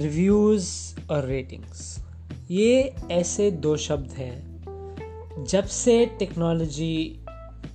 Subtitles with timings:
[0.00, 0.68] Reviews
[1.10, 1.80] और ratings.
[2.50, 6.94] ये ऐसे दो शब्द हैं, जब से टेक्नोलॉजी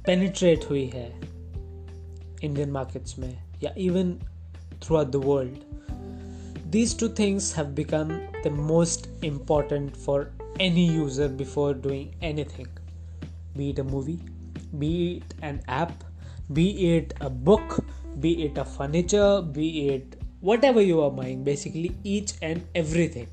[0.05, 1.07] पेनिट्रेट हुई है
[2.43, 4.13] इंडियन मार्केट्स में, या even
[4.97, 10.31] throughout the world these two things have become the most important for
[10.61, 12.67] any user before doing any thing
[13.57, 14.19] be it a movie,
[14.79, 16.01] be it an app,
[16.55, 17.75] be it a book,
[18.23, 20.14] be it a furniture, be it
[20.45, 23.27] whatever you are buying, basically each and everything.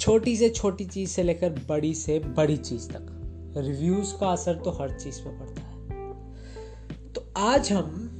[0.00, 3.12] छोटी से छोटी चीज़ से लेकर बड़ी से बड़ी चीज़ तक।
[3.56, 8.12] Reviews का असर तो हर चीज़ पे पड़ता है। तो आज हम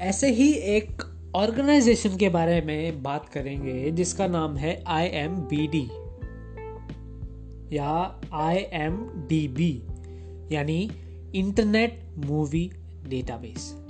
[0.00, 1.02] ऐसे ही एक
[1.34, 5.88] ऑर्गेनाइजेशन के बारे में बात करेंगे, जिसका नाम है आई एम बी डी
[7.76, 8.96] या आई एम
[9.28, 9.82] डी बी
[10.54, 10.90] यानी
[11.34, 12.70] इंटरनेट मूवी
[13.08, 13.81] डेटाबेस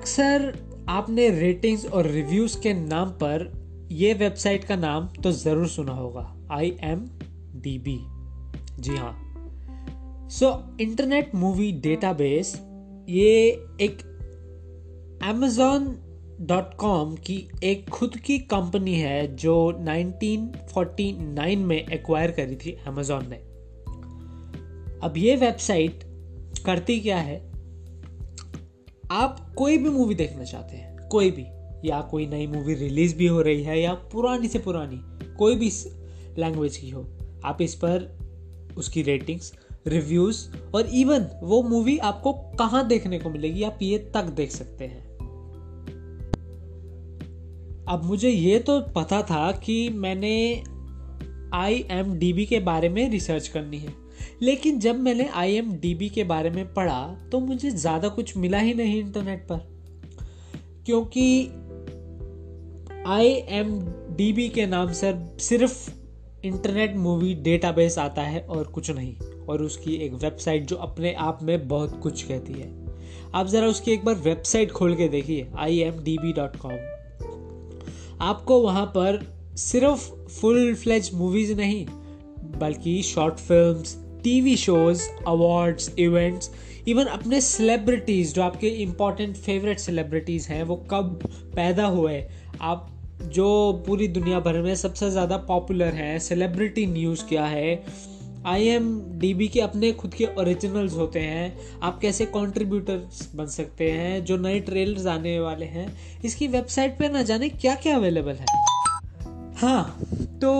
[0.00, 0.54] अक्सर
[0.88, 3.42] आपने रेटिंग्स और रिव्यूज़ के नाम पर
[3.92, 7.00] यह वेबसाइट का नाम तो ज़रूर सुना होगा। आई एम
[7.54, 8.00] डी बी
[8.82, 9.34] जी हाँ।
[10.30, 12.54] सो इंटरनेट मूवी डेटाबेस
[13.08, 13.98] ये एक
[15.24, 15.98] एमेजॉन
[16.40, 23.28] डॉट कॉम की एक खुद की कंपनी है जो 1949 में एक्वायर करी थी अमेजोन
[23.28, 23.36] ने।
[25.06, 26.00] अब ये वेबसाइट
[26.66, 27.49] करती क्या है?
[29.10, 31.46] आप कोई भी मूवी देखना चाहते हैं, कोई भी,
[31.88, 35.00] या कोई नई मूवी रिलीज़ भी हो रही है, या पुरानी से पुरानी,
[35.34, 35.70] कोई भी
[36.38, 37.08] लैंग्वेज की हो,
[37.44, 38.18] आप इस पर
[38.76, 39.52] उसकी रेटिंग्स
[39.86, 44.84] रिव्यूज़ और इवन वो मूवी आपको कहाँ देखने को मिलेगी, आप ये तक देख सकते
[44.84, 45.10] हैं।
[47.88, 50.62] अब मुझे ये तो पता था कि मैंने
[51.54, 54.09] आई एम डी बी के बारे में रिसर्च करनी है।
[54.42, 58.36] लेकिन जब मैंने आई एम डी बी के बारे में पढ़ा तो मुझे ज़्यादा कुछ
[58.36, 59.68] मिला ही नहीं इंटरनेट पर।
[60.86, 61.46] क्योंकि
[63.06, 63.78] आई एम
[64.16, 65.90] डी बी के नाम से सिर्फ़
[66.44, 69.14] इंटरनेट मूवी डेटाबेस आता है और कुछ नहीं।
[69.46, 72.68] और उसकी एक वेबसाइट जो अपने आप में बहुत कुछ कहती है।
[73.34, 75.82] आप ज़रा उसकी एक बार वेबसाइट खोल के देखिए आई
[78.22, 79.18] आपको वहाँ पर
[79.56, 81.86] सिर्फ़ फुल फ्लेज मूवीज़ नहीं,
[82.60, 86.50] बल्कि short films TV shows awards events
[86.88, 91.20] even अपने सेलिब्रिटीज़ जो आपके इंपॉर्टेंट फेवरेट सेलिब्रिटीज़ हैं, वो कब
[91.56, 92.24] पैदा हुए?
[92.60, 92.90] आप
[93.22, 97.84] जो पूरी दुनिया भर में सबसे ज़्यादा पॉपुलर हैं सेलिब्रिटी न्यूज़ क्या है?
[98.46, 103.46] आई एम डी बी के अपने खुद के ओरिजिनल्स होते हैं। आप कैसे कॉन्ट्रीब्यूटर्स बन
[103.46, 104.24] सकते हैं?
[104.24, 108.46] जो नए ट्रेलर्स आने वाले हैं, इसकी वेबसाइट पे ना जाने क्या क्या अवेलेबल है।
[109.56, 109.98] हाँ
[110.42, 110.50] तो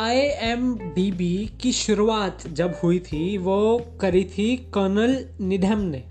[0.00, 6.04] बी की शुरुआत जब हुई थी, वो करी थी कर्नल निधम ने।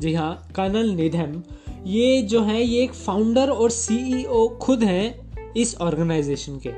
[0.00, 1.42] जी हाँ कर्नल निधम।
[1.86, 6.72] ये जो है, ये एक फाउंडर और सीईओ e खुद हैं इस ऑर्गेनाइजेशन के।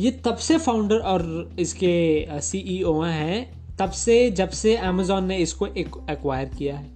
[0.00, 5.36] ये तब से फाउंडर और इसके सीईओ e हैं, तब से, जब से अमेजोन ने
[5.36, 6.90] इसको एक्वायर किया है।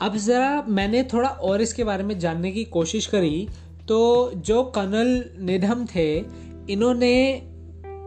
[0.00, 3.48] अब ज़रा मैंने थोड़ा और इसके बारे में जानने की कोशिश करी
[3.88, 6.18] तो जो कर्नल निधम थे,
[6.70, 7.34] इन्होंने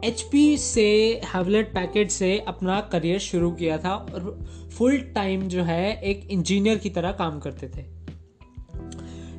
[0.04, 6.02] एचपी से हैवलेट पैकेट से अपना करियर शुरू किया था और फुल टाइम जो है,
[6.02, 7.98] एक इंजीनियर की तरह काम करते थे।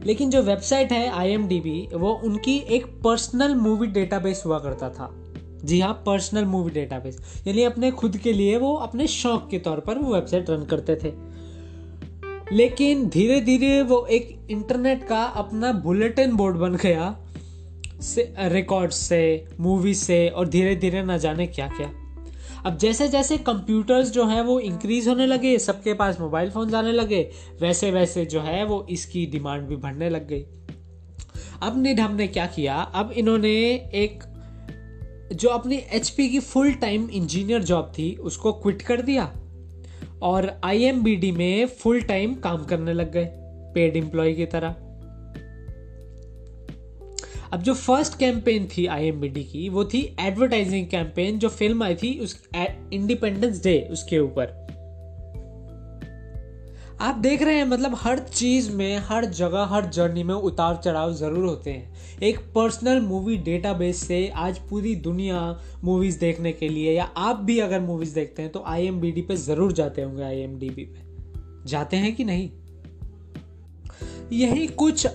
[0.07, 1.37] लेकिन जो वेबसाइट है आई
[1.95, 5.25] वो उनकी एक पर्सनल मूवी डेटाबेस हुआ करता था।
[5.65, 9.81] जी हाँ पर्सनल मूवी डेटाबेस यानी अपने खुद के लिए वो अपने शौक के तौर
[9.81, 11.38] पर वो वेबसाइट रन करते थे।
[12.53, 17.17] लेकिन धीरे धीरे वो एक इंटरनेट का अपना बुलेटिन बोर्ड बन गया,
[18.03, 21.91] से रिकॉर्ड से मूवी से, और धीरे धीरे ना जाने क्या क्या
[22.67, 26.93] अब जैसे जैसे कंप्यूटर्स जो हैं वो इंक्रीज होने लगे, सबके पास मोबाइल फ़ोन आने
[26.93, 30.45] लगे वैसे वैसे जो है वो इसकी डिमांड भी बढ़ने लग गई।
[31.63, 32.77] अब निडम ने क्या किया?
[32.77, 33.51] अब इन्होंने
[33.95, 34.25] एक,
[35.33, 39.33] जो अपनी एचपी की फुल टाइम इंजीनियर जॉब थी, उसको क्विट कर दिया।
[40.23, 43.29] और IMBD में फुल टाइम काम करने लग गए
[43.75, 44.77] पेड एम्प्लॉय की तरह।
[47.53, 52.19] अब जो फ़र्स्ट कैंपेन थी IMBD की, वो थी एडवर्टाइजिंग कैंपेन जो फ़िल्म आई थी
[52.19, 52.49] उस
[52.93, 54.58] इंडिपेंडेंस डे उसके ऊपर।
[57.01, 61.13] आप देख रहे हैं मतलब हर चीज़ में, हर जगह, हर जर्नी में उतार चढ़ाव
[61.13, 65.41] ज़रूर होते हैं। एक पर्सनल मूवी डेटाबेस से आज पूरी दुनिया
[65.85, 68.91] मूवीज़ देखने के लिए, या आप भी अगर मूवीज़ देखते हैं तो आई
[69.23, 72.51] पे ज़रूर जाते होंगे आईएमडीबी पे। जाते हैं कि नहीं?
[74.33, 75.07] यही कुछ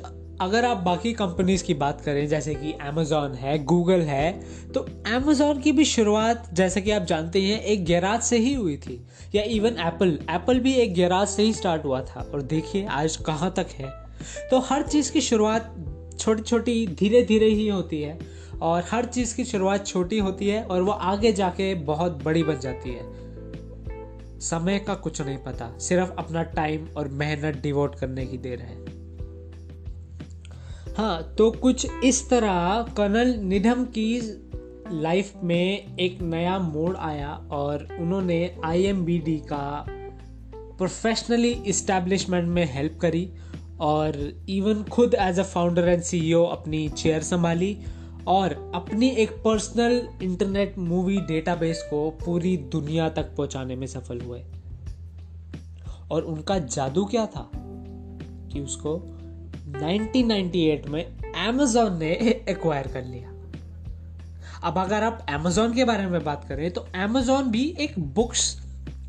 [0.43, 5.59] अगर आप बाकी कंपनीज़ की बात करें, जैसे कि अमेजोन है गूगल है तो अमेजोन
[5.61, 9.05] की भी शुरुआत, जैसे कि आप जानते हैं, एक गैराज से ही हुई थी।
[9.35, 13.15] या इवन एप्पल एप्पल भी एक गैराज से ही स्टार्ट हुआ था। और देखिए, आज
[13.15, 13.89] कहाँ तक है।
[14.51, 15.75] तो हर चीज़ की शुरुआत
[16.19, 18.19] छोटी छोटी धीरे धीरे ही होती है।
[18.61, 22.59] और हर चीज़ की शुरुआत छोटी होती है और वो आगे जाके बहुत बड़ी बन
[22.59, 23.03] जाती है।
[24.39, 28.92] समय का कुछ नहीं पता। सिर्फ़ अपना टाइम और मेहनत डिवोट करने की देर है।
[30.97, 34.21] हाँ तो कुछ इस तरह कर्नल निधम की
[34.91, 39.85] लाइफ में एक नया मोड़ आया और उन्होंने आईएमबीडी का
[40.55, 43.33] प्रोफेशनली इस्टेब्लिशमेंट में हेल्प करी
[43.79, 47.79] और इवन खुद as a founder and CEO अपनी चेयर संभाली
[48.27, 54.45] और अपनी एक पर्सनल इंटरनेट मूवी डेटाबेस को पूरी दुनिया तक पहुँचाने में सफल हुए।
[56.11, 57.51] और उनका जादू क्या था
[58.53, 59.19] कि उसको
[59.73, 61.17] 1998 में
[61.49, 62.11] Amazon ने
[62.49, 63.29] एक्वायर कर लिया।
[64.63, 68.61] अब अगर आप Amazon के बारे में बात करें तो Amazon भी एक बुक्स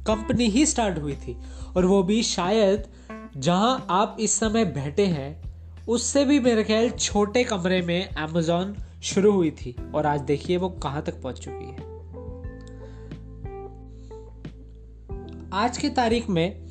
[0.06, 1.36] कंपनी ही स्टार्ट हुई थी।
[1.76, 2.84] और वो भी शायद
[3.36, 5.42] जहाँ आप इस समय बैठे हैं,
[5.88, 10.68] उससे भी मेरे ख्याल छोटे कमरे में Amazon शुरू हुई थी। और आज देखिए वो
[10.68, 11.94] कहाँ तक पहुँच चुकी है।
[15.52, 16.64] आज की तारीख में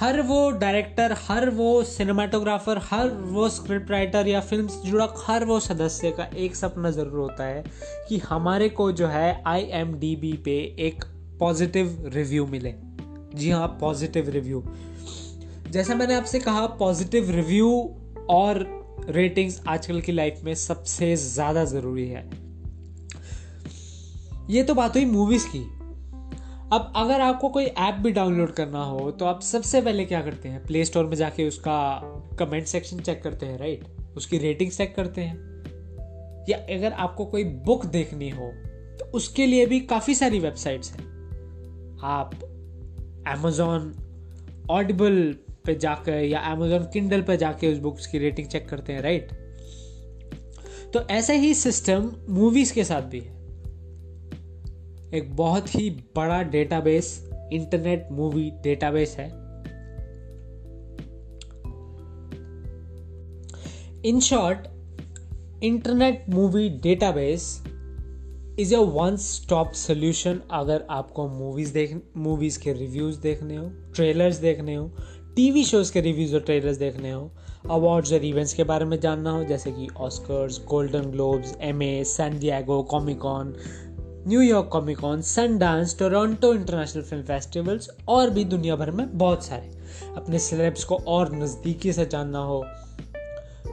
[0.00, 5.44] हर वो डायरेक्टर हर वो सिनेमाटोग्राफर हर वो स्क्रिप्ट राइटर या फ़िल्म से जुड़ा हर
[5.44, 7.64] वो सदस्य का एक सपना ज़रूर होता है
[8.08, 10.56] कि हमारे को जो है आई एम डी बी पे
[10.86, 11.04] एक
[11.38, 12.74] पॉजिटिव रिव्यू मिले।
[13.34, 14.62] जी हाँ पॉजिटिव रिव्यू
[15.70, 17.70] जैसा मैंने आपसे कहा पॉजिटिव रिव्यू
[18.30, 18.64] और
[19.08, 22.28] रेटिंग्स आजकल की लाइफ में सबसे ज़्यादा ज़रूरी है।
[24.50, 25.77] ये तो बात हुई मूवीज़ की।
[26.72, 30.48] अब अगर आपको कोई ऐप भी डाउनलोड करना हो तो आप सबसे पहले क्या करते
[30.48, 30.64] हैं?
[30.64, 32.00] प्ले स्टोर में जाके उसका
[32.38, 33.84] कमेंट सेक्शन चेक करते हैं राइट
[34.16, 38.50] उसकी रेटिंग चेक करते हैं। या अगर आपको कोई बुक देखनी हो
[38.98, 41.06] तो उसके लिए भी काफ़ी सारी वेबसाइट्स हैं।
[42.02, 42.34] आप
[43.28, 43.94] एमेजोन
[44.70, 49.02] ऑडिबल पे जाकर या अमेजोन किंडल पे जाके उस बुक्स की रेटिंग चेक करते हैं
[49.02, 49.32] राइट
[50.92, 53.37] तो ऐसा ही सिस्टम मूवीज़ के साथ भी है।
[55.14, 57.08] एक बहुत ही बड़ा डेटाबेस
[57.52, 59.26] इंटरनेट मूवी डेटाबेस है।
[64.04, 64.66] In short
[65.64, 67.46] internet movie database
[68.60, 74.36] is a one stop solution अगर आपको मूवीज़ देख मूवीज़ के रिव्यूज़ देखने हो ट्रेलर्स
[74.36, 74.86] देखने हो
[75.36, 77.30] टीवी शोज़ के रिव्यूज़ और ट्रेलर्स देखने हो
[77.70, 82.02] अवार्ड्स और इवेंट्स के बारे में जानना हो, जैसे कि Oscars Golden Globes M A
[82.06, 83.54] San Diego Comic Con
[84.26, 85.22] New York Comic Con
[85.58, 89.76] Sundance Toronto International Film Festivals और भी दुनिया भर में बहुत सारे।
[90.16, 92.64] अपने सेलेब्स को और नज़दीकी से जानना हो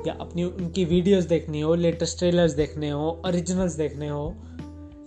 [0.08, 4.36] या अपनी उनकी वीडियोस देखनी हो लेटेस्ट ट्रेलर्स देखने हो ओरिजिनल्स देखने हो,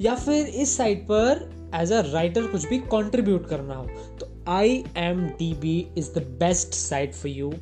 [0.00, 3.86] या फिर इस साइट पर एज अ राइटर कुछ भी कंट्रीब्यूट करना हो
[4.20, 7.52] तो I M D B is the best site for you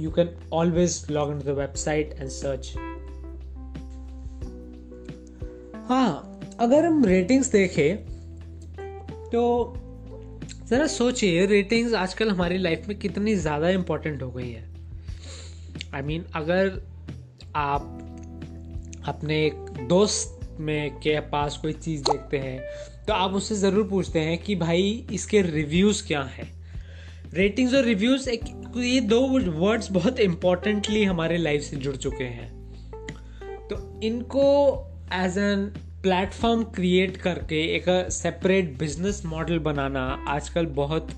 [0.00, 2.72] you can always log in the website and search
[5.88, 7.96] हाँ अगर हम रेटिंग्स देखें
[9.30, 9.42] तो
[10.68, 14.64] ज़रा सोचिए रेटिंग्स आजकल हमारी लाइफ में कितनी ज़्यादा इम्पोर्टेंट हो गई है।
[15.94, 16.82] आई I मीन mean, अगर
[17.56, 22.60] आप अपने एक दोस्त में के पास कोई चीज़ देखते हैं
[23.06, 26.50] तो आप उससे ज़रूर पूछते हैं कि भाई इसके रिव्यूज़ क्या हैं?
[27.34, 28.44] रेटिंग्स और रिव्यूज़ एक
[28.76, 29.20] ये दो
[29.60, 32.50] वर्ड्स बहुत इम्पोर्टेंटली हमारे लाइफ से जुड़ चुके हैं।
[33.68, 34.44] तो इनको
[35.14, 35.70] एज एन
[36.02, 41.08] प्लेटफॉर्म क्रिएट करके एक सेपरेट बिज़नेस मॉडल बनाना आजकल बहुत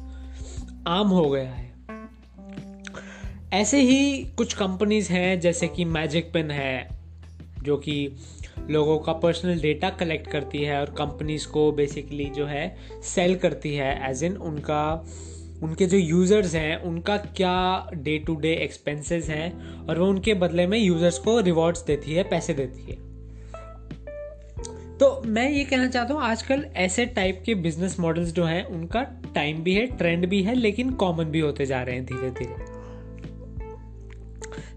[0.86, 1.70] आम हो गया है।
[3.52, 6.88] ऐसे ही कुछ कंपनीज़ हैं, जैसे कि मैजिक पेन है,
[7.62, 8.16] जो कि
[8.70, 13.74] लोगों का पर्सनल डेटा कलेक्ट करती है और कंपनीज़ को बेसिकली जो है सेल करती
[13.74, 15.04] है एज इन उनका,
[15.62, 20.66] उनके जो यूज़र्स हैं, उनका क्या डे टू डे एक्सपेंसेस हैं और वो उनके बदले
[20.66, 23.09] में यूज़र्स को रिवॉर्ड्स देती है, पैसे देती है।
[25.00, 29.02] तो मैं ये कहना चाहता हूँ, आजकल ऐसे टाइप के बिज़नेस मॉडल्स जो हैं, उनका
[29.34, 32.68] टाइम भी है ट्रेंड भी है, लेकिन कॉमन भी होते जा रहे हैं धीरे धीरे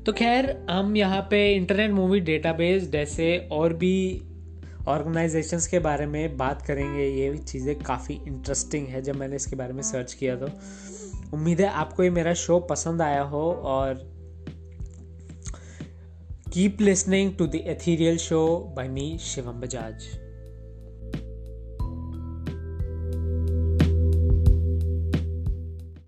[0.05, 4.21] तो खैर, हम यहाँ पे इंटरनेट मूवी डेटाबेस जैसे और भी
[4.87, 9.73] ऑर्गेनाइजेशंस के बारे में बात करेंगे। ये चीज़ें काफ़ी इंटरेस्टिंग है, जब मैंने इसके बारे
[9.73, 10.49] में सर्च किया तो।
[11.33, 14.12] उम्मीद है आपको ये मेरा शो पसंद आया हो और
[16.53, 20.22] Keep listening to the Ethereal Show by me, Shivam Bajaj.